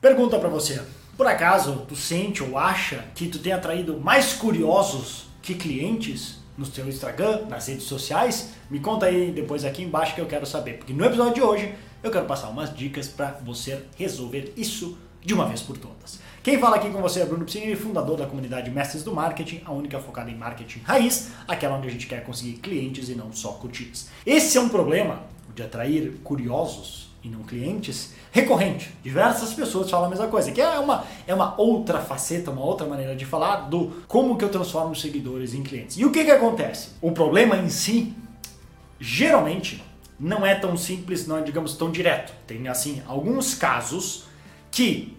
[0.00, 0.80] Pergunta para você.
[1.16, 6.64] Por acaso tu sente ou acha que tu tem atraído mais curiosos que clientes no
[6.64, 8.50] teu Instagram, nas redes sociais?
[8.70, 11.74] Me conta aí depois aqui embaixo que eu quero saber, porque no episódio de hoje
[12.00, 16.20] eu quero passar umas dicas para você resolver isso de uma vez por todas.
[16.44, 19.72] Quem fala aqui com você é Bruno Piscini, fundador da comunidade Mestres do Marketing, a
[19.72, 23.50] única focada em marketing raiz, aquela onde a gente quer conseguir clientes e não só
[23.54, 24.08] curtidas.
[24.24, 25.24] Esse é um problema
[25.56, 28.94] de atrair curiosos e não clientes recorrente.
[29.02, 32.86] Diversas pessoas falam a mesma coisa, que é uma, é uma outra faceta, uma outra
[32.86, 35.96] maneira de falar do como que eu transformo seguidores em clientes.
[35.96, 36.90] E o que, que acontece?
[37.00, 38.14] O problema em si,
[39.00, 39.82] geralmente,
[40.18, 42.32] não é tão simples, não é, digamos, tão direto.
[42.46, 44.24] Tem, assim, alguns casos
[44.70, 45.16] que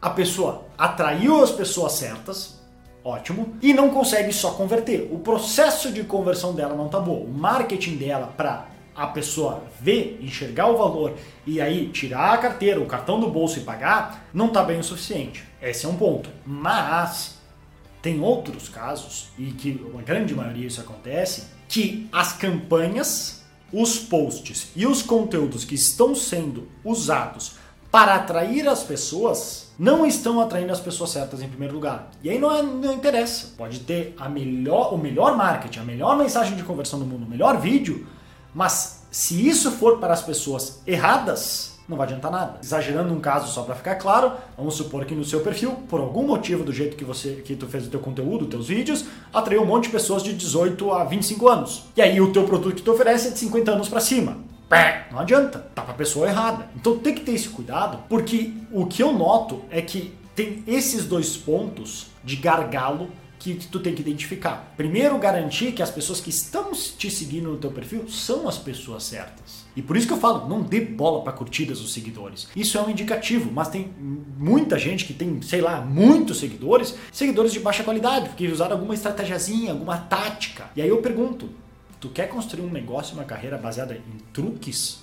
[0.00, 2.58] a pessoa atraiu as pessoas certas,
[3.04, 5.08] ótimo, e não consegue só converter.
[5.12, 7.22] O processo de conversão dela não tá bom.
[7.22, 8.66] O marketing dela para
[9.00, 11.14] a pessoa ver, enxergar o valor
[11.46, 14.84] e aí tirar a carteira, o cartão do bolso e pagar, não está bem o
[14.84, 15.42] suficiente.
[15.62, 16.28] Esse é um ponto.
[16.44, 17.38] Mas
[18.02, 24.70] tem outros casos, e que a grande maioria isso acontece, que as campanhas, os posts
[24.76, 27.52] e os conteúdos que estão sendo usados
[27.90, 32.10] para atrair as pessoas não estão atraindo as pessoas certas em primeiro lugar.
[32.22, 33.54] E aí não, é, não interessa.
[33.56, 37.30] Pode ter a melhor, o melhor marketing, a melhor mensagem de conversão do mundo, o
[37.30, 38.06] melhor vídeo,
[38.54, 42.58] mas se isso for para as pessoas erradas, não vai adiantar nada.
[42.62, 46.24] Exagerando um caso só para ficar claro, vamos supor que no seu perfil, por algum
[46.24, 49.66] motivo do jeito que você que tu fez o teu conteúdo, teus vídeos, atraiu um
[49.66, 51.84] monte de pessoas de 18 a 25 anos.
[51.96, 54.38] E aí o teu produto que tu oferece é de 50 anos para cima.
[55.10, 56.68] Não adianta, tá a pessoa errada.
[56.76, 61.04] Então tem que ter esse cuidado, porque o que eu noto é que tem esses
[61.04, 63.08] dois pontos de gargalo
[63.40, 64.74] que tu tem que identificar.
[64.76, 69.02] Primeiro, garantir que as pessoas que estão te seguindo no teu perfil são as pessoas
[69.02, 69.64] certas.
[69.74, 72.48] E por isso que eu falo, não dê bola para curtidas os seguidores.
[72.54, 73.90] Isso é um indicativo, mas tem
[74.36, 78.92] muita gente que tem, sei lá, muitos seguidores, seguidores de baixa qualidade, porque usaram alguma
[78.92, 80.70] estratégiazinha, alguma tática.
[80.76, 81.48] E aí eu pergunto,
[81.98, 85.00] tu quer construir um negócio, uma carreira baseada em truques?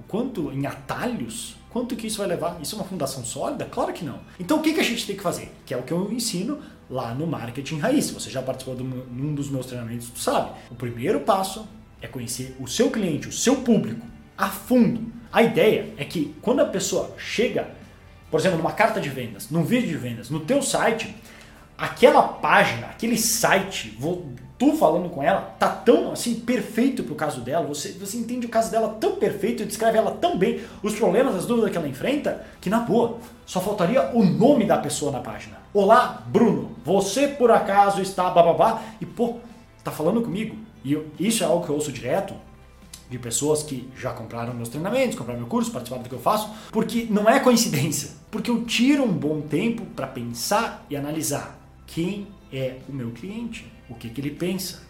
[0.00, 1.54] O quanto em atalhos?
[1.70, 2.58] Quanto que isso vai levar?
[2.62, 3.64] Isso é uma fundação sólida?
[3.66, 4.20] Claro que não.
[4.40, 5.52] Então o que, que a gente tem que fazer?
[5.66, 6.58] Que é o que eu ensino
[6.88, 8.06] lá no Marketing Raiz.
[8.06, 10.52] Se você já participou de um dos meus treinamentos, tu sabe.
[10.70, 11.68] O primeiro passo
[12.00, 14.06] é conhecer o seu cliente, o seu público,
[14.36, 15.12] a fundo.
[15.32, 17.68] A ideia é que quando a pessoa chega,
[18.30, 21.14] por exemplo, numa carta de vendas, num vídeo de vendas, no teu site,
[21.78, 23.96] aquela página, aquele site,
[24.58, 28.48] tu falando com ela, tá tão assim perfeito pro caso dela, você, você entende o
[28.48, 32.44] caso dela tão perfeito, descreve ela tão bem, os problemas, as dúvidas que ela enfrenta,
[32.60, 35.56] que na boa, só faltaria o nome da pessoa na página.
[35.72, 39.36] Olá, Bruno, você por acaso está bababá e pô,
[39.84, 40.56] tá falando comigo?
[40.82, 42.34] E eu, isso é algo que eu ouço direto
[43.08, 46.50] de pessoas que já compraram meus treinamentos, compraram meu curso, participaram do que eu faço,
[46.70, 51.57] porque não é coincidência, porque eu tiro um bom tempo para pensar e analisar
[51.88, 54.82] quem é o meu cliente, o que, que ele pensa,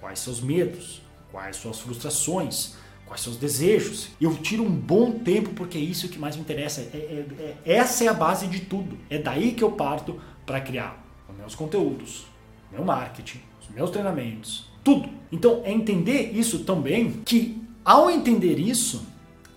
[0.00, 2.74] quais seus medos, quais suas frustrações,
[3.06, 4.08] quais seus desejos.
[4.20, 6.80] Eu tiro um bom tempo porque é isso que mais me interessa.
[6.80, 7.26] É, é,
[7.64, 8.98] é, essa é a base de tudo.
[9.08, 12.26] É daí que eu parto para criar os meus conteúdos,
[12.72, 15.08] meu marketing, os meus treinamentos, tudo.
[15.30, 19.06] Então é entender isso também que ao entender isso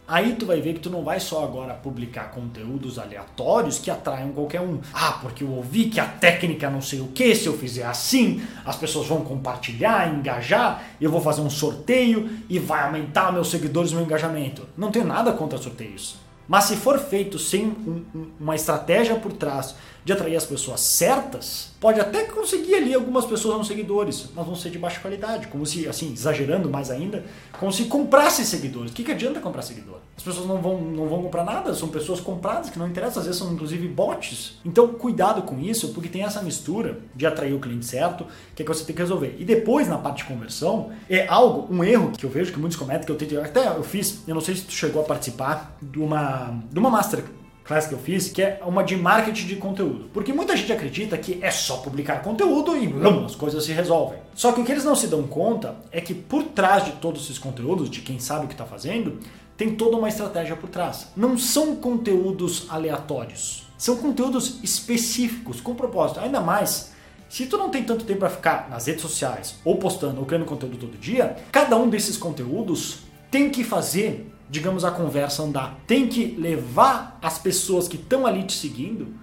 [0.10, 4.32] Aí tu vai ver que tu não vai só agora publicar conteúdos aleatórios que atraiam
[4.32, 4.80] qualquer um.
[4.92, 8.42] Ah, porque eu ouvi que a técnica não sei o que, se eu fizer assim,
[8.66, 13.94] as pessoas vão compartilhar, engajar, eu vou fazer um sorteio e vai aumentar meus seguidores
[13.94, 14.68] meu engajamento.
[14.76, 16.16] Não tenho nada contra sorteios.
[16.48, 21.74] Mas se for feito sem um, uma estratégia por trás de atrair as pessoas certas,
[21.80, 25.66] pode até conseguir ali algumas pessoas não seguidores, mas vão ser de baixa qualidade, como
[25.66, 27.24] se, assim, exagerando mais ainda,
[27.58, 28.92] como se comprasse seguidores.
[28.92, 29.98] O que, que adianta comprar seguidor?
[30.18, 33.26] As pessoas não vão, não vão comprar nada, são pessoas compradas que não interessam, às
[33.26, 34.60] vezes são inclusive bots.
[34.66, 38.66] Então, cuidado com isso, porque tem essa mistura de atrair o cliente certo, que é
[38.66, 39.36] que você tem que resolver.
[39.40, 42.78] E depois, na parte de conversão, é algo, um erro que eu vejo que muitos
[42.78, 45.78] cometem, que eu tento, até eu fiz, eu não sei se tu chegou a participar
[45.82, 47.24] de uma, de uma master
[47.70, 50.10] class que eu fiz, que é uma de marketing de conteúdo.
[50.12, 54.18] Porque muita gente acredita que é só publicar conteúdo e blum, as coisas se resolvem.
[54.34, 57.24] Só que o que eles não se dão conta é que por trás de todos
[57.24, 59.20] esses conteúdos, de quem sabe o que está fazendo,
[59.56, 61.10] tem toda uma estratégia por trás.
[61.16, 63.68] Não são conteúdos aleatórios.
[63.78, 66.22] São conteúdos específicos, com propósito.
[66.22, 66.92] Ainda mais,
[67.30, 70.46] se tu não tem tanto tempo para ficar nas redes sociais, ou postando, ou criando
[70.46, 75.80] conteúdo todo dia, cada um desses conteúdos tem que fazer, digamos, a conversa andar.
[75.86, 79.14] Tem que levar as pessoas que estão ali te seguindo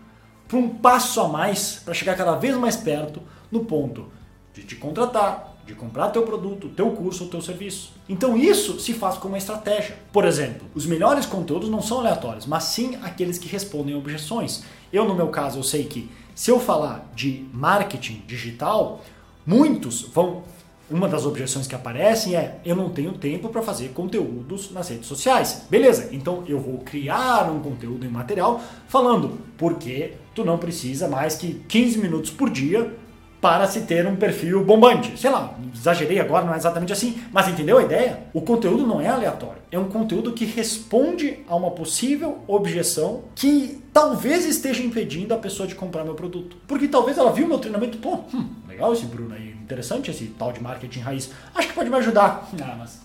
[0.47, 3.21] para um passo a mais, para chegar cada vez mais perto
[3.51, 4.07] no ponto
[4.55, 7.93] de te contratar, de comprar teu produto, teu curso ou teu serviço.
[8.09, 9.99] Então isso se faz com uma estratégia.
[10.13, 14.63] Por exemplo, os melhores conteúdos não são aleatórios, mas sim aqueles que respondem objeções.
[14.93, 19.05] Eu no meu caso eu sei que se eu falar de marketing digital,
[19.45, 20.45] muitos vão
[20.91, 25.07] uma das objeções que aparecem é: eu não tenho tempo para fazer conteúdos nas redes
[25.07, 25.67] sociais.
[25.69, 31.37] Beleza, então eu vou criar um conteúdo em material falando porque tu não precisa mais
[31.37, 32.95] que 15 minutos por dia
[33.41, 35.19] para se ter um perfil bombante.
[35.19, 38.21] Sei lá, exagerei agora, não é exatamente assim, mas entendeu a ideia?
[38.33, 43.83] O conteúdo não é aleatório, é um conteúdo que responde a uma possível objeção que
[43.93, 46.57] talvez esteja impedindo a pessoa de comprar meu produto.
[46.67, 50.53] Porque talvez ela viu meu treinamento, pô, hum, legal esse Bruno aí, interessante esse tal
[50.53, 52.49] de marketing raiz, acho que pode me ajudar.
[52.63, 53.01] Ah, mas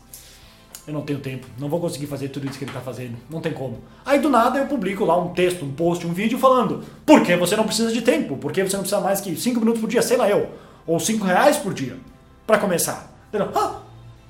[0.87, 3.41] eu não tenho tempo, não vou conseguir fazer tudo isso que ele está fazendo, não
[3.41, 3.79] tem como.
[4.05, 7.35] Aí do nada eu publico lá um texto, um post, um vídeo falando por que
[7.35, 9.89] você não precisa de tempo, por que você não precisa mais que 5 minutos por
[9.89, 10.49] dia, sei lá eu,
[10.85, 11.97] ou 5 reais por dia,
[12.45, 13.11] para começar.
[13.55, 13.79] Ah,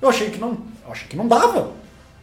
[0.00, 0.52] eu achei que não,
[0.84, 1.70] eu achei que não dava.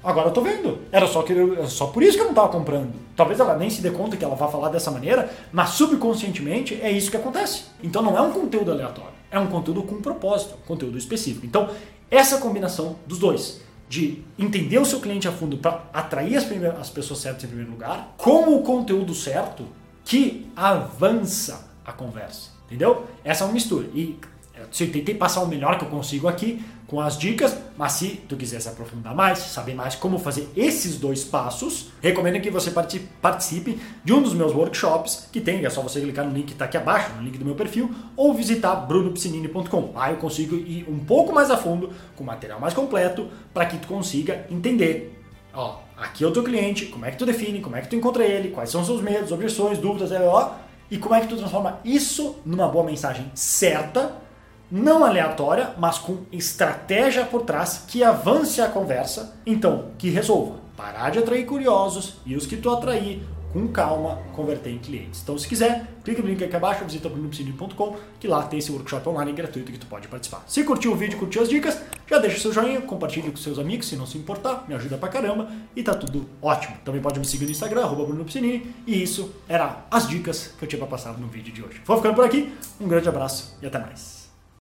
[0.01, 0.79] Agora eu tô vendo.
[0.91, 2.93] Era só, que eu, só por isso que eu não estava comprando.
[3.17, 6.89] Talvez ela nem se dê conta que ela vai falar dessa maneira, mas subconscientemente é
[6.89, 7.65] isso que acontece.
[7.83, 11.45] Então não é um conteúdo aleatório, é um conteúdo com um propósito, um conteúdo específico.
[11.45, 11.69] Então,
[12.09, 16.45] essa combinação dos dois de entender o seu cliente a fundo para atrair as,
[16.79, 19.65] as pessoas certas em primeiro lugar, com o conteúdo certo
[20.05, 22.51] que avança a conversa.
[22.67, 23.07] Entendeu?
[23.23, 23.87] Essa é uma mistura.
[23.95, 24.19] E
[24.59, 28.35] eu tentei passar o melhor que eu consigo aqui com as dicas, mas se tu
[28.35, 32.71] quiser se aprofundar mais, saber mais como fazer esses dois passos, recomendo que você
[33.21, 36.53] participe de um dos meus workshops que tem, é só você clicar no link que
[36.53, 39.91] está aqui abaixo, no link do meu perfil, ou visitar brunopsinini.com.
[39.93, 43.77] Lá eu consigo ir um pouco mais a fundo, com material mais completo, para que
[43.77, 45.15] tu consiga entender.
[45.53, 47.95] Ó, aqui é o teu cliente, como é que tu define, como é que tu
[47.95, 50.55] encontra ele, quais são seus medos, objeções, dúvidas, ó,
[50.89, 54.27] e como é que tu transforma isso numa boa mensagem certa
[54.71, 60.59] não aleatória, mas com estratégia por trás que avance a conversa, então que resolva.
[60.77, 63.21] Parar de atrair curiosos e os que tu atrair,
[63.51, 65.21] com calma, converter em clientes.
[65.21, 69.09] Então, se quiser, clica no link aqui abaixo, visita brunopsinini.com, que lá tem esse workshop
[69.09, 70.43] online gratuito que tu pode participar.
[70.47, 73.87] Se curtiu o vídeo, curtiu as dicas, já deixa seu joinha, compartilha com seus amigos,
[73.87, 76.77] se não se importar, me ajuda pra caramba e tá tudo ótimo.
[76.85, 80.69] Também pode me seguir no Instagram, arroba brunopsinini, e isso era as dicas que eu
[80.69, 81.81] tinha pra passar no vídeo de hoje.
[81.85, 84.18] Vou ficando por aqui, um grande abraço e até mais.